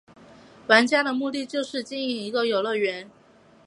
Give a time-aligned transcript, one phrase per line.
[0.65, 3.07] 玩家的目的是经营一个游乐园。